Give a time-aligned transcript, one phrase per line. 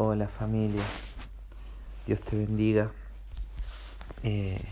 [0.00, 0.84] Hola familia,
[2.06, 2.92] Dios te bendiga.
[4.22, 4.62] Eh,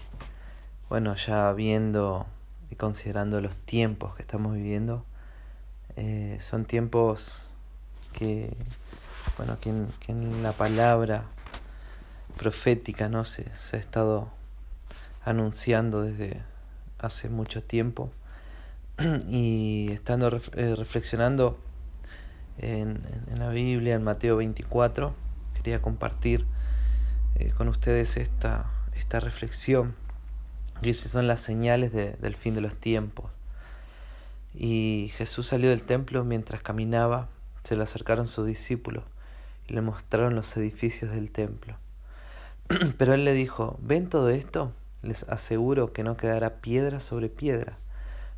[0.89, 2.27] bueno, ya viendo
[2.71, 5.05] y considerando los tiempos que estamos viviendo,
[5.97, 7.33] eh, son tiempos
[8.13, 8.57] que,
[9.37, 9.71] bueno, que
[10.13, 11.25] en, la palabra
[12.39, 14.31] profética no se, se ha estado
[15.25, 16.41] anunciando desde
[17.01, 18.13] hace mucho tiempo.
[19.29, 21.59] Y estando eh, reflexionando
[22.59, 23.03] en,
[23.35, 25.15] la Biblia, en Mateo 24.
[25.55, 26.47] Quería compartir
[27.37, 29.95] eh, con ustedes esta, esta reflexión.
[30.83, 33.31] Esas son las señales del fin de los tiempos.
[34.55, 37.29] Y Jesús salió del templo mientras caminaba,
[37.63, 39.05] se le acercaron sus discípulos
[39.69, 41.77] y le mostraron los edificios del templo.
[42.99, 44.73] Pero él le dijo, ¿ven todo esto?
[45.03, 47.77] Les aseguro que no quedará piedra sobre piedra,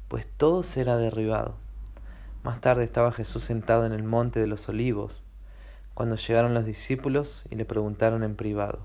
[0.08, 1.56] pues todo será derribado.
[2.44, 5.22] Más tarde estaba Jesús sentado en el monte de los olivos,
[5.94, 8.78] cuando llegaron los discípulos y le preguntaron en privado,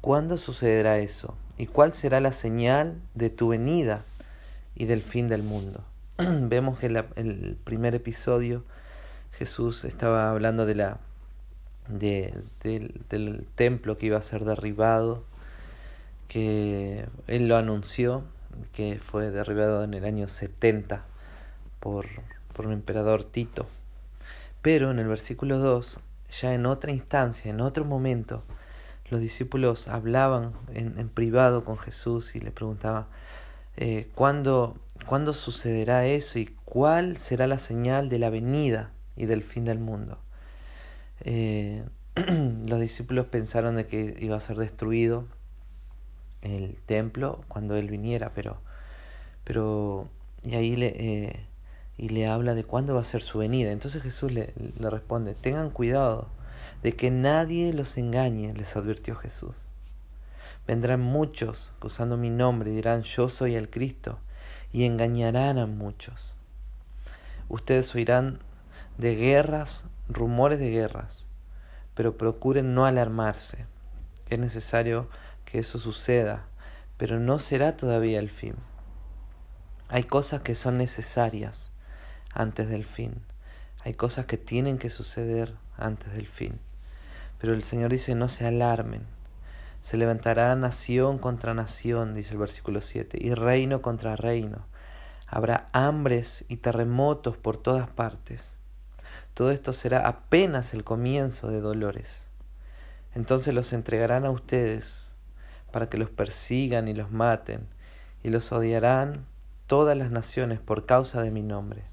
[0.00, 1.36] ¿cuándo sucederá eso?
[1.58, 4.04] ¿Y cuál será la señal de tu venida
[4.76, 5.82] y del fin del mundo?
[6.18, 8.64] Vemos que en el primer episodio
[9.32, 10.98] Jesús estaba hablando de la,
[11.88, 15.24] del templo que iba a ser derribado,
[16.28, 18.22] que él lo anunció,
[18.72, 21.04] que fue derribado en el año 70
[21.80, 22.06] por,
[22.54, 23.66] por un emperador Tito.
[24.62, 25.98] Pero en el versículo 2,
[26.40, 28.44] ya en otra instancia, en otro momento,
[29.10, 33.06] los discípulos hablaban en, en privado con Jesús y le preguntaban,
[33.76, 39.42] eh, ¿cuándo, ¿cuándo sucederá eso y cuál será la señal de la venida y del
[39.42, 40.18] fin del mundo?
[41.22, 41.84] Eh,
[42.66, 45.24] los discípulos pensaron de que iba a ser destruido
[46.42, 48.58] el templo cuando él viniera, pero,
[49.44, 50.08] pero
[50.42, 51.46] y ahí le, eh,
[52.00, 53.72] y le habla de cuándo va a ser su venida.
[53.72, 56.28] Entonces Jesús le, le responde, tengan cuidado
[56.82, 59.54] de que nadie los engañe, les advirtió Jesús.
[60.66, 64.18] Vendrán muchos usando mi nombre dirán yo soy el Cristo
[64.72, 66.32] y engañarán a muchos.
[67.50, 68.38] Ustedes oirán
[68.96, 71.26] de guerras, rumores de guerras,
[71.94, 73.66] pero procuren no alarmarse.
[74.30, 75.10] Es necesario
[75.44, 76.46] que eso suceda,
[76.96, 78.54] pero no será todavía el fin.
[79.88, 81.72] Hay cosas que son necesarias
[82.32, 83.22] antes del fin.
[83.84, 86.60] Hay cosas que tienen que suceder antes del fin.
[87.38, 89.02] Pero el Señor dice, no se alarmen.
[89.82, 94.66] Se levantará nación contra nación, dice el versículo 7, y reino contra reino.
[95.26, 98.56] Habrá hambres y terremotos por todas partes.
[99.32, 102.26] Todo esto será apenas el comienzo de dolores.
[103.14, 105.10] Entonces los entregarán a ustedes
[105.72, 107.66] para que los persigan y los maten,
[108.22, 109.24] y los odiarán
[109.66, 111.84] todas las naciones por causa de mi nombre.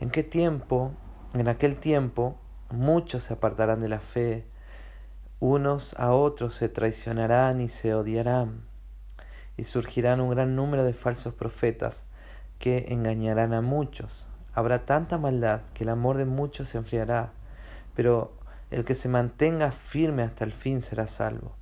[0.00, 0.92] ¿En qué tiempo?
[1.34, 2.36] En aquel tiempo
[2.70, 4.44] muchos se apartarán de la fe,
[5.38, 8.64] unos a otros se traicionarán y se odiarán,
[9.56, 12.02] y surgirán un gran número de falsos profetas
[12.58, 14.26] que engañarán a muchos.
[14.52, 17.32] Habrá tanta maldad que el amor de muchos se enfriará,
[17.94, 18.32] pero
[18.72, 21.54] el que se mantenga firme hasta el fin será salvo.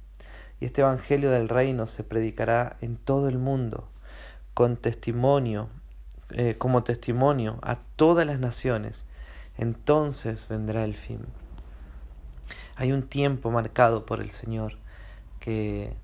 [0.59, 3.89] Y este Evangelio del reino se predicará en todo el mundo,
[4.55, 5.69] con testimonio
[6.35, 9.05] eh, como testimonio a todas las naciones,
[9.59, 11.21] entonces vendrá el fin.
[12.77, 14.79] Hay un tiempo marcado por el Señor
[15.41, 15.95] que,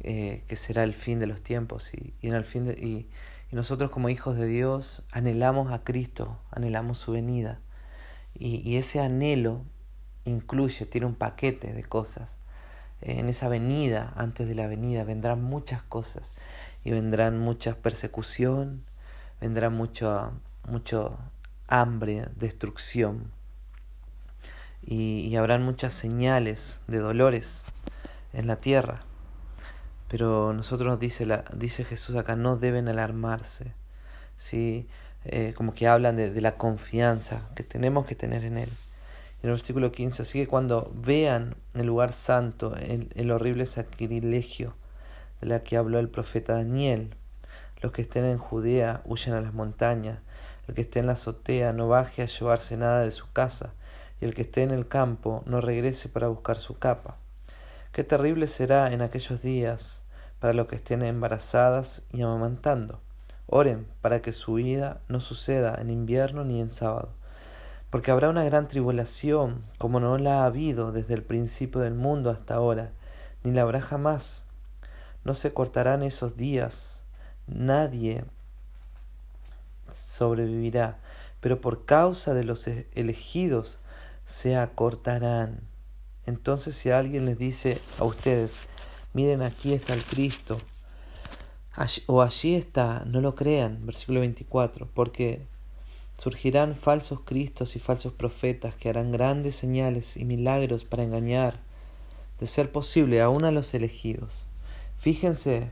[0.00, 3.06] eh, que será el fin de los tiempos y, en el fin y,
[3.50, 7.60] nosotros como hijos de Dios anhelamos a Cristo, anhelamos su venida
[8.32, 9.62] y, y ese anhelo
[10.24, 12.38] incluye, tiene un paquete de cosas.
[13.02, 16.32] En esa venida, antes de la venida, vendrán muchas cosas
[16.84, 18.84] y vendrán mucha persecución,
[19.42, 20.30] vendrá mucho,
[20.68, 21.18] mucho
[21.66, 23.32] hambre, destrucción.
[24.82, 27.64] Y, y, habrán muchas señales de dolores
[28.32, 29.02] en la tierra.
[30.08, 33.74] Pero nosotros nos dice, la, dice Jesús acá, no deben alarmarse.
[34.36, 34.86] ¿sí?
[35.24, 38.68] Eh, como que hablan de, de, la confianza que tenemos que tener en Él.
[39.42, 44.76] En el versículo 15, así que cuando vean el lugar santo, el, el horrible sacrilegio
[45.40, 47.16] de la que habló el profeta Daniel,
[47.82, 50.20] los que estén en Judea huyen a las montañas.
[50.68, 53.74] El que esté en la azotea no baje a llevarse nada de su casa.
[54.20, 57.16] Y el que esté en el campo no regrese para buscar su capa.
[57.90, 60.02] Qué terrible será en aquellos días
[60.38, 63.00] para los que estén embarazadas y amamantando.
[63.48, 67.10] Oren para que su vida no suceda en invierno ni en sábado.
[67.90, 72.30] Porque habrá una gran tribulación, como no la ha habido desde el principio del mundo
[72.30, 72.92] hasta ahora,
[73.42, 74.44] ni la habrá jamás.
[75.24, 77.01] No se cortarán esos días
[77.54, 78.24] nadie
[79.90, 80.98] sobrevivirá,
[81.40, 83.78] pero por causa de los e-, elegidos
[84.24, 85.60] se acortarán.
[86.26, 88.54] Entonces si alguien les dice a ustedes,
[89.12, 90.58] miren aquí está el Cristo,
[92.06, 95.46] o allí está, no lo crean, versículo 24, porque
[96.18, 101.58] surgirán falsos cristos y falsos profetas que harán grandes señales y milagros para engañar,
[102.38, 104.44] de ser posible, aún a los elegidos.
[104.98, 105.70] Fíjense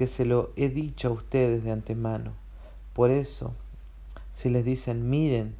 [0.00, 2.32] que se lo he dicho a ustedes de antemano.
[2.94, 3.54] Por eso,
[4.32, 5.54] si les dicen, miren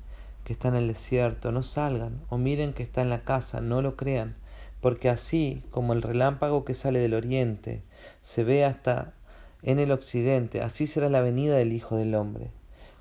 [0.45, 3.83] que está en el desierto, no salgan, o miren que está en la casa, no
[3.83, 4.37] lo crean,
[4.81, 7.83] porque así como el relámpago que sale del oriente
[8.23, 9.13] se ve hasta
[9.61, 12.51] en el occidente, así será la venida del Hijo del Hombre.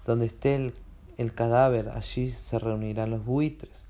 [0.05, 0.73] Donde esté el,
[1.15, 3.85] el cadáver, allí se reunirán los buitres.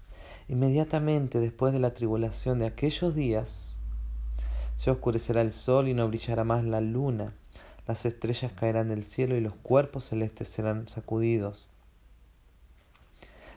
[0.50, 3.79] Inmediatamente después de la tribulación de aquellos días,
[4.80, 7.34] se oscurecerá el sol y no brillará más la luna,
[7.86, 11.68] las estrellas caerán del cielo y los cuerpos celestes serán sacudidos.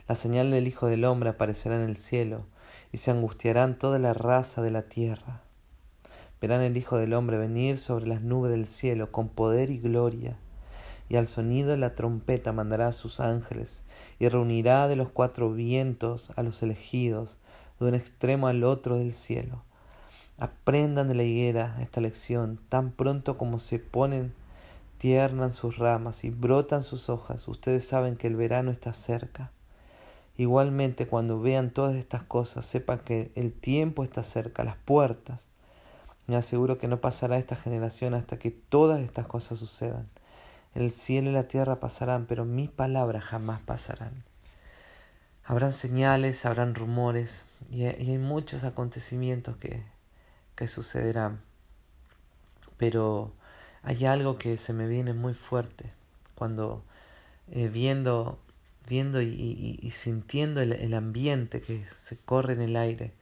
[0.08, 2.44] La señal del Hijo del Hombre aparecerá en el cielo,
[2.90, 5.42] y se angustiarán toda la raza de la tierra.
[6.40, 10.36] Verán el Hijo del Hombre venir sobre las nubes del cielo con poder y gloria,
[11.08, 13.84] y al sonido de la trompeta mandará a sus ángeles,
[14.18, 17.36] y reunirá de los cuatro vientos a los elegidos,
[17.78, 19.62] de un extremo al otro del cielo.
[20.42, 24.34] Aprendan de la higuera esta lección, tan pronto como se ponen
[24.98, 29.52] tiernan sus ramas y brotan sus hojas, ustedes saben que el verano está cerca.
[30.36, 35.46] Igualmente, cuando vean todas estas cosas, sepan que el tiempo está cerca, las puertas.
[36.26, 40.08] Me aseguro que no pasará esta generación hasta que todas estas cosas sucedan.
[40.74, 44.24] El cielo y la tierra pasarán, pero mis palabras jamás pasarán.
[45.44, 49.84] Habrán señales, habrán rumores y hay muchos acontecimientos que,
[50.56, 51.40] que sucederán.
[52.76, 53.32] Pero
[53.82, 55.92] hay algo que se me viene muy fuerte
[56.34, 56.84] cuando
[57.50, 58.38] eh, viendo,
[58.88, 63.12] viendo y, sintiendo el, ambiente que se corre en el aire,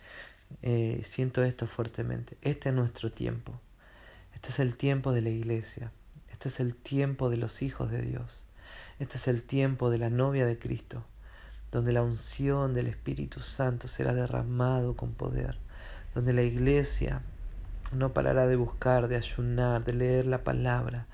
[0.62, 2.36] eh, siento esto fuertemente.
[2.42, 3.60] Este es nuestro tiempo.
[4.34, 5.92] Este es el tiempo de la iglesia.
[6.30, 8.44] Este es el tiempo de los hijos de Dios.
[8.98, 11.04] Este es el tiempo de la novia de Cristo,
[11.72, 15.58] donde la unción del Espíritu Santo será derramado con poder,
[16.14, 17.22] donde la iglesia
[17.92, 21.06] no parará de buscar, de ayunar, de leer la palabra,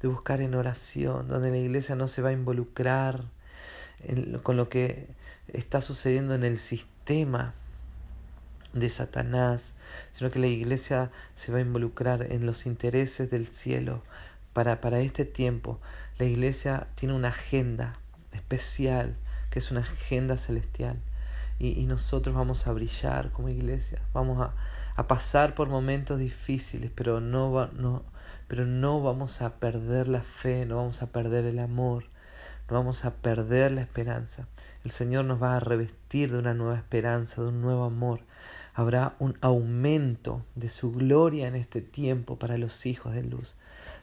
[0.00, 3.24] de buscar en oración, donde la iglesia no se va a involucrar
[4.42, 5.08] con lo que
[5.48, 7.54] está sucediendo en el sistema
[8.72, 9.74] de Satanás,
[10.12, 14.02] sino que la iglesia se va a involucrar en los intereses del cielo.
[14.52, 15.80] Para, para este tiempo,
[16.18, 17.94] la iglesia tiene una agenda
[18.32, 19.16] especial,
[19.50, 20.98] que es una agenda celestial.
[21.60, 24.54] Y, nosotros vamos a brillar como iglesia, vamos a,
[24.96, 28.02] a pasar por momentos difíciles, pero no, no,
[28.48, 32.04] pero no vamos a perder la fe, no vamos a perder el amor,
[32.68, 34.48] no vamos a perder la esperanza.
[34.84, 38.22] El Señor nos va a revestir de una nueva esperanza, de un nuevo amor
[38.74, 43.54] habrá un aumento de su gloria en este tiempo para los hijos de luz.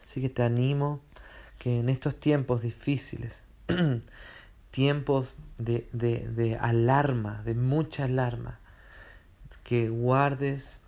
[0.04, 1.02] Así que te animo
[1.58, 3.42] que en estos tiempos difíciles,
[4.72, 8.60] tiempos de, de, de, alarma, de mucha alarma,
[9.64, 10.80] que guardes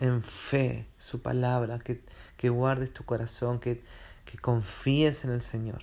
[0.00, 2.00] en fe su palabra, que,
[2.36, 3.82] que guardes tu corazón, que,
[4.24, 5.80] que confíes en el Señor,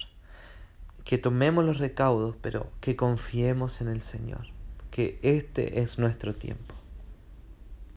[1.04, 4.48] que tomemos los recaudos, pero que confiemos en el Señor,
[4.92, 6.75] que este es nuestro tiempo.